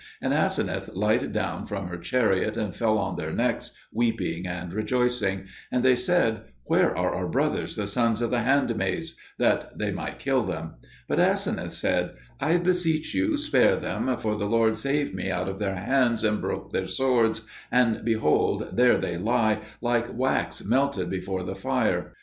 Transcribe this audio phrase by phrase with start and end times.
[0.19, 5.45] And Aseneth lighted down from her chariot and fell on their necks weeping and rejoicing;
[5.71, 10.17] and they said, "Where are our brothers the sons of the handmaids?" that they might
[10.17, 10.77] kill them.
[11.07, 15.59] But Aseneth said, "I beseech you, spare them, for the Lord saved me out of
[15.59, 21.43] their hands and broke their swords, and, behold, there they lie, like wax melted before
[21.43, 22.13] the fire.